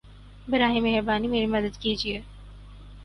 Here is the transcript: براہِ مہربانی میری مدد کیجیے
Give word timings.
براہِ 0.49 0.79
مہربانی 0.81 1.27
میری 1.27 1.45
مدد 1.45 1.73
کیجیے 1.81 2.21